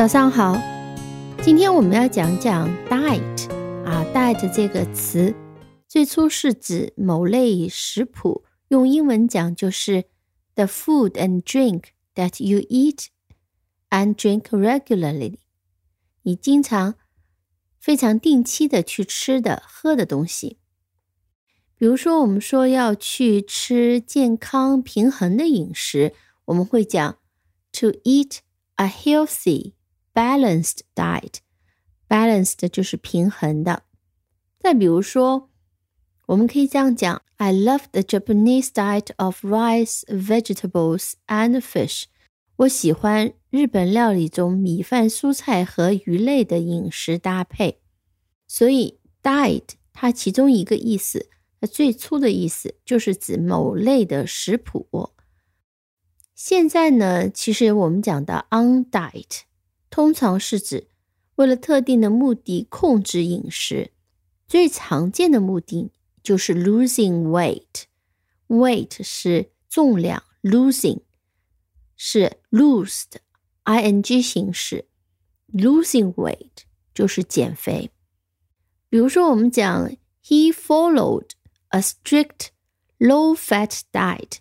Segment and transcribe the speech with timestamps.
[0.00, 0.56] 早上好，
[1.42, 3.52] 今天我们要讲讲 diet
[3.84, 5.34] 啊，diet 这个词
[5.86, 10.06] 最初是指某类食谱，用英文讲就是
[10.54, 13.08] the food and drink that you eat
[13.90, 15.36] and drink regularly，
[16.22, 16.94] 你经常
[17.78, 20.56] 非常定期的去吃的喝的东西。
[21.76, 26.14] 比如说，我们说要去吃健康平衡的饮食，
[26.46, 27.18] 我们会讲
[27.70, 28.38] to eat
[28.76, 29.74] a healthy。
[30.14, 33.84] Balanced diet，balanced 就是平衡的。
[34.58, 35.50] 再比如说，
[36.26, 42.04] 我们可以这样讲：I love the Japanese diet of rice, vegetables and fish。
[42.56, 47.80] 我喜欢日本料理中米饭、蔬菜和鱼类的饮食搭配。
[48.46, 51.30] 所以，diet 它其中一个意思，
[51.60, 55.10] 它最初的意思就是指某类的食谱。
[56.34, 59.40] 现在呢，其实我们讲的 on diet。
[59.90, 60.88] 通常是指
[61.34, 63.90] 为了特定的目的控制饮食，
[64.46, 65.90] 最常见的目的
[66.22, 67.84] 就是 losing weight。
[68.46, 71.00] weight 是重量，losing
[71.96, 73.20] 是 lose 的
[73.64, 74.86] ing 形式
[75.52, 77.90] ，losing weight 就是减肥。
[78.88, 79.90] 比如说，我们讲
[80.24, 81.30] he followed
[81.68, 82.48] a strict
[82.98, 84.38] low-fat diet，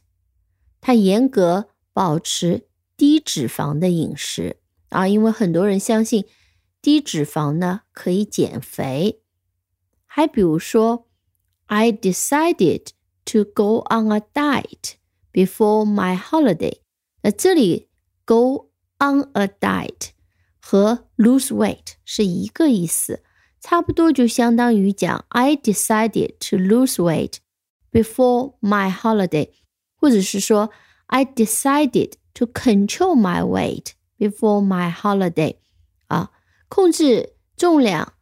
[0.81, 4.58] 他严格保持低脂肪的饮食。
[4.90, 6.26] 啊，因为很多人相信
[6.82, 9.22] 低脂肪呢可以减肥。
[10.06, 11.08] 还比如说
[11.68, 12.88] ，I decided
[13.26, 14.95] to go on a diet
[15.32, 16.80] before my holiday。
[17.22, 17.90] 那这里
[18.26, 20.10] go on a diet
[20.60, 23.23] 和 lose weight 是一个意思，
[23.60, 27.36] 差不多就相当于讲 I decided to lose weight
[27.92, 29.52] before my holiday，
[29.95, 30.71] 或者是说
[31.08, 33.92] I decided to control my weight。
[34.20, 35.56] Before my holiday，
[36.08, 36.32] 啊，
[36.68, 38.14] 控制重量、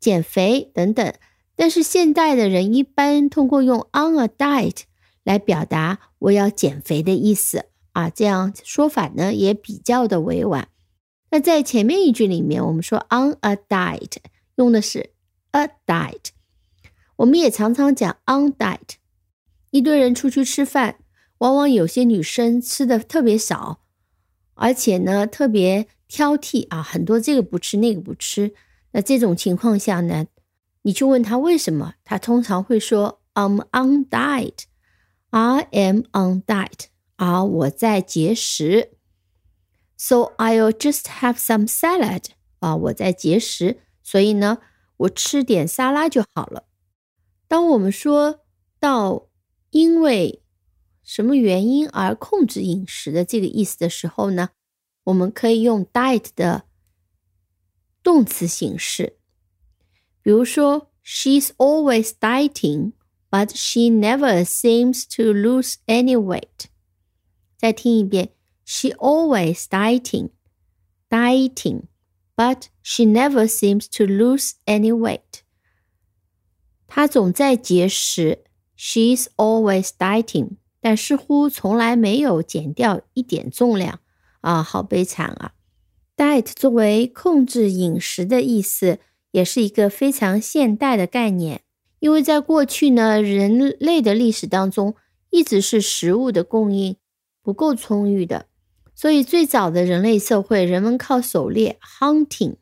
[0.00, 1.14] 减肥等等。
[1.54, 4.80] 但是现代的人一般通过用 on a diet
[5.22, 10.68] 来表达我要减肥的意思啊，这样说法呢也比较的委婉。
[11.30, 14.16] 那在前面一句里面，我们说 on a diet
[14.56, 15.10] 用的是
[15.52, 16.30] a diet，
[17.16, 18.96] 我们也常常讲 on diet。
[19.70, 20.96] 一堆人出去吃饭，
[21.38, 23.80] 往往有些女生吃的特别少。
[24.56, 28.54] 而且呢，特别挑剔啊，很多这个不吃那个不吃。
[28.92, 30.26] 那这种情况下呢，
[30.82, 34.64] 你去问他为什么，他通常会说：“I'm on diet.
[35.30, 36.86] I am on diet.
[37.16, 38.92] 啊，我在节食。
[39.98, 42.24] So I'll just have some salad.
[42.60, 44.58] 啊，我在节食，所以呢，
[44.96, 46.64] 我吃点沙拉就好了。
[47.46, 48.40] 当我们说
[48.80, 49.28] 到
[49.70, 50.42] 因为。
[51.06, 54.50] 什么原因而控制饮食的这个意思的时候呢？
[55.04, 56.64] 我们可以用 diet 的
[58.02, 59.16] 动词形式，
[60.20, 62.94] 比如说，She's always dieting,
[63.30, 66.66] but she never seems to lose any weight。
[67.56, 68.30] 再听一遍
[68.64, 70.30] ，She always dieting,
[71.08, 71.82] dieting,
[72.34, 75.42] but she never seems to lose any weight。
[76.88, 78.42] 她总在节食
[78.76, 80.56] ，She's always dieting。
[80.86, 83.98] 但似乎从来没有减掉一点重量
[84.42, 85.50] 啊，好悲惨啊
[86.16, 89.00] ！diet 作为控制饮食的意思，
[89.32, 91.62] 也是一个非常现代的概念。
[91.98, 94.94] 因为在过去呢，人类的历史当中，
[95.30, 96.94] 一直是食物的供应
[97.42, 98.46] 不够充裕的，
[98.94, 102.54] 所以最早的人类社会，人们靠狩猎 （hunting）、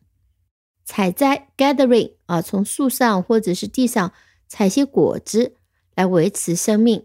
[0.82, 4.14] 采摘 （gathering） 啊，从树上或者是地上
[4.48, 5.56] 采些果子
[5.94, 7.04] 来维持生命。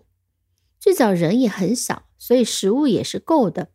[0.80, 3.70] 最早人也很少，所以食物也是够的。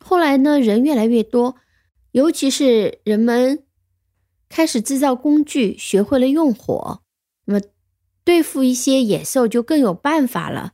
[0.00, 1.56] 后来呢，人越来越多，
[2.12, 3.64] 尤其是人们
[4.48, 7.02] 开始制造工具，学会了用火，
[7.44, 7.60] 那么
[8.24, 10.72] 对付一些野兽就更有办法了。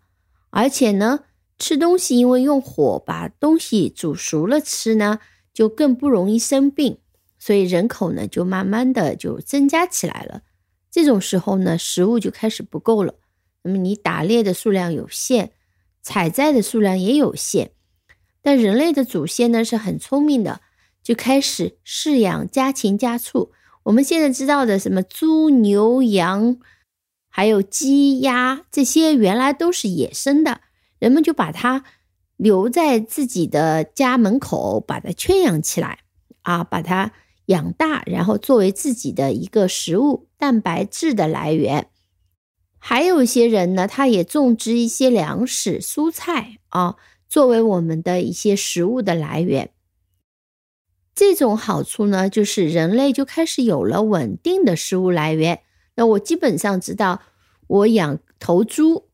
[0.51, 1.25] 而且呢，
[1.59, 5.19] 吃东西因为用火把东西煮熟了吃呢，
[5.53, 6.99] 就更不容易生病，
[7.39, 10.43] 所以人口呢就慢慢的就增加起来了。
[10.91, 13.15] 这种时候呢，食物就开始不够了。
[13.63, 15.51] 那么你打猎的数量有限，
[16.03, 17.71] 采摘的数量也有限，
[18.43, 20.61] 但人类的祖先呢是很聪明的，
[21.03, 23.53] 就开始饲养家禽家畜。
[23.85, 26.59] 我们现在知道的什么猪、牛、羊，
[27.29, 30.61] 还有鸡、鸭，这些原来都是野生的，
[30.99, 31.85] 人们就把它
[32.37, 36.01] 留在自己的家门口，把它圈养起来
[36.43, 37.13] 啊，把它
[37.47, 41.89] 养大，然后作为自己的一个食物蛋白质的来源。
[42.85, 46.97] 还有一些人呢，他也种植一些粮食、蔬菜啊，
[47.29, 49.71] 作为我们的一些食物的来源。
[51.15, 55.61] 这种好处呢，就是人类就开始有了稳定的食物来源。
[55.95, 57.23] 那我基本上知道，
[57.69, 59.05] 我养头猪，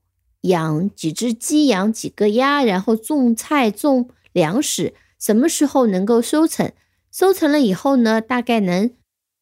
[0.40, 6.72] 养几只鸡，养几个鸭，然后种菜、种粮食，什么时候能够收成？
[7.12, 8.90] 收成了以后呢，大概能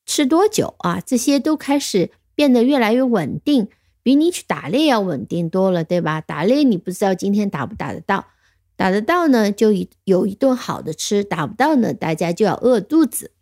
[0.04, 1.00] 吃多久啊？
[1.00, 3.68] 这些都开始变得越来越稳定，
[4.06, 6.20] 比你去打猎要稳定多了，对吧？
[6.20, 8.26] 打猎你不知道今天打不打得到。
[8.76, 13.32] 打得到呢，就一有一顿好的吃；打不到呢，大家就要饿肚子。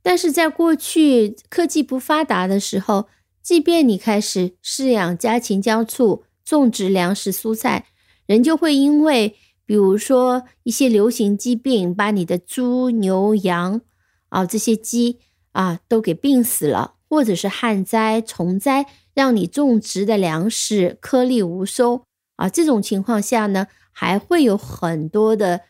[0.00, 3.08] 但是在过去科技不发达的时候，
[3.42, 7.88] 即便你开始饲养家禽家畜、种植粮食蔬菜，
[8.24, 9.36] 人就会因为，
[9.66, 13.82] 比如说一些流行疾病，把你的猪、牛、羊
[14.30, 15.18] 啊这些鸡
[15.52, 22.04] 啊都给病死了，或者是旱灾、虫灾，让你种植的粮食颗粒无收
[22.36, 22.48] 啊。
[22.48, 23.68] 这种情况下呢？
[23.96, 25.60] 还会有很多的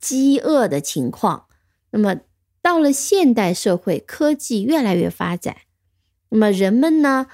[0.00, 1.46] 饥饿的情况。
[1.92, 2.16] 那么
[2.60, 5.58] 到了现代社会，科技越来越发展，
[6.30, 7.28] 那么人们呢，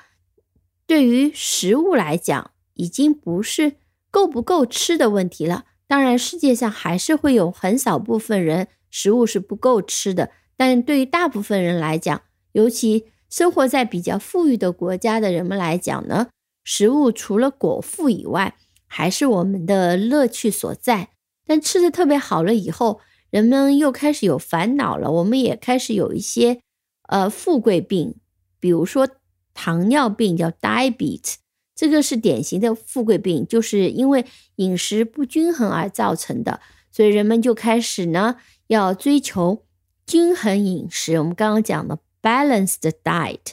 [0.86, 3.76] 对于食物来讲，已经不是
[4.10, 5.64] 够不够吃的问题了。
[5.86, 12.20] 当然，世界上还是会有很少部分人食物是不够吃的，但对于大部分人来讲，
[12.52, 16.28] 尤其生活在比较富裕的国家的人们来讲呢，
[16.64, 21.10] 食物除了果腹以外，还是我们的乐趣所在，
[21.46, 25.10] 但吃的特别好了以后，人们又开始有烦恼了。
[25.10, 26.60] 我们也开始有一些
[27.08, 28.16] 呃富贵病，
[28.58, 29.08] 比如说
[29.52, 31.34] 糖尿病叫 diabetes，
[31.74, 34.24] 这个是典型的富贵病，就是因为
[34.56, 36.60] 饮食不均衡而造成的。
[36.90, 38.36] 所以人们就开始呢
[38.68, 39.66] 要追求
[40.06, 41.18] 均衡饮食。
[41.18, 41.98] 我们刚刚讲的
[42.28, 43.52] balanced diet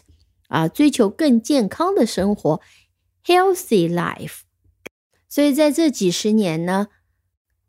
[0.50, 2.60] 啊，追求更健康的生活
[3.24, 4.39] ，healthy life。
[5.30, 6.88] 所以在这几十年呢，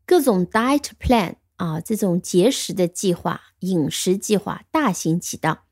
[0.05, 5.67] 各种 diet plan 啊，这种节食的计划、饮食计划大行其道。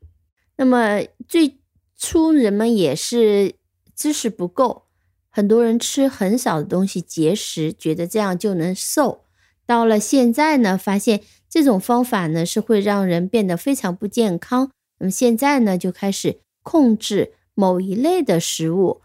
[0.55, 1.59] 那么最
[1.97, 3.55] 初人们也是
[3.93, 4.85] 知识不够，
[5.29, 9.25] 很多人吃很少的东西节食，觉得这样就能瘦。
[9.65, 14.71] 到了现在呢，发现这种方法呢是会让人变得非常不健康。
[14.99, 19.01] 那么现在呢，就开始控制某一类的食物。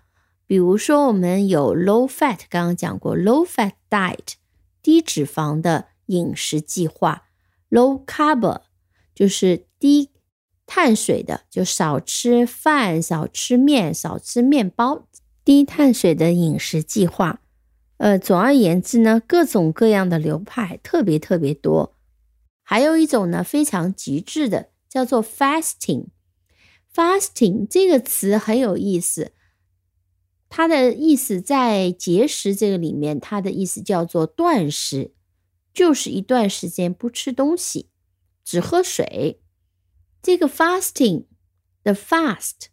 [0.47, 4.35] 比如说，我们有 low fat，刚刚讲过 low fat diet，
[4.83, 7.25] 低脂肪的饮食计划
[7.71, 8.63] ；low carb
[9.15, 10.11] 就是低
[10.67, 15.07] 碳水的，就少吃饭、少吃面、少吃面包，
[15.45, 17.41] 低碳水的饮食计划。
[17.99, 21.95] 呃，总而言之呢，各种各样的流派特别特别多。
[22.65, 26.09] 还有一种呢，非常极致的，叫做 fasting。
[26.93, 29.33] fasting 这个词很有意思。
[30.49, 35.15] 它的意思在节食这个里面，它的意思叫做断食，
[35.73, 37.89] 就是一段时间不吃东西，
[38.45, 39.41] 只喝水。
[40.21, 41.27] 这个 fasting
[41.85, 42.67] 的 fast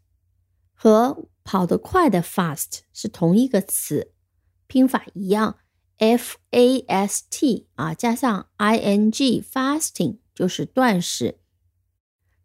[0.74, 4.12] 和跑得快的 fast 是同一个词，
[4.66, 5.60] 拼法一样
[5.98, 11.38] ，f a s t 啊，加上 i n g fasting 就是断食。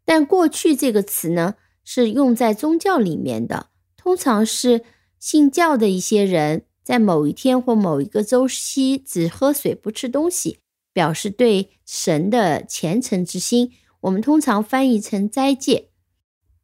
[0.04, 4.84] 但过去这个词呢是用在宗教里面的，通常是。
[5.22, 10.58] 信教的一些人在某一天或某一个周期只喝水不吃东西，
[10.92, 13.70] 表示对神的虔诚之心。
[14.00, 15.90] 我们通常翻译成斋戒。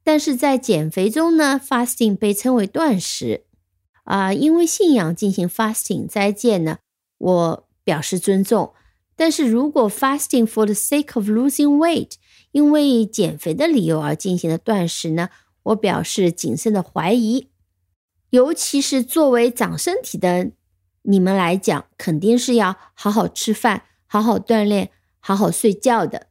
[0.02, 3.44] 但是在减肥中呢，fasting 被称为断食
[4.02, 6.78] 啊，因为信仰进行 fasting 斋戒呢，
[7.18, 8.74] 我表示尊重。
[9.18, 12.12] 但是如果 fasting for the sake of losing weight，
[12.52, 15.28] 因为减肥的理由而进行的断食呢，
[15.64, 17.48] 我表示谨慎的怀疑。
[18.30, 20.52] 尤其是作为长身体的
[21.02, 26.28] 你们来讲，肯定是要好好吃饭、好好锻炼、好好睡觉的。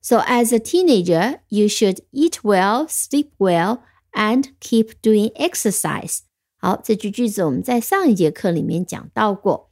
[0.00, 3.80] So as a teenager, you should eat well, sleep well,
[4.12, 6.20] and keep doing exercise.
[6.56, 9.69] 好，这句句子我们在上一节课里面讲到过。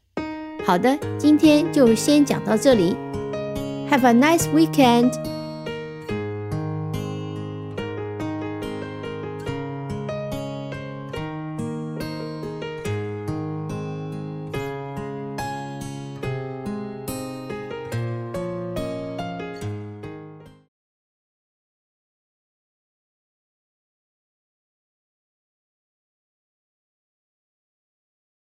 [0.68, 2.96] 好的，今天就先讲到这里。
[3.90, 5.12] Have a nice weekend.